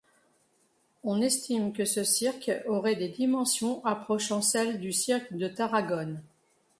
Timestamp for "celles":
4.41-4.79